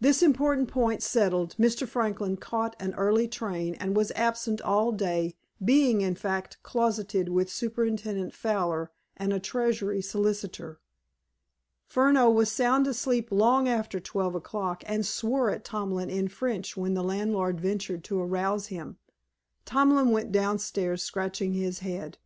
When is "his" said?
21.52-21.80